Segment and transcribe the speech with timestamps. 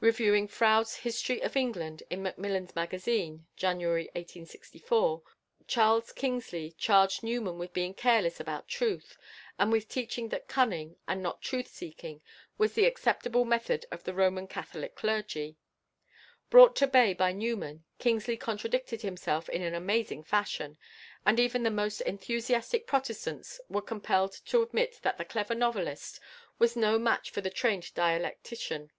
[0.00, 5.22] Reviewing Froude's "History of England" in Macmillan's Magazine (January 1864),
[5.66, 9.18] Charles Kingsley charged Newman with being careless about truth,
[9.58, 12.22] and with teaching that cunning and not truth seeking
[12.56, 15.56] was the acceptable method of the Roman Catholic clergy.
[16.50, 20.78] Brought to bay by Newman, Kingsley contradicted himself in an amazing fashion,
[21.24, 26.18] and even the most enthusiastic Protestants were compelled to admit that the clever novelist
[26.58, 28.90] was no match for the trained dialectician.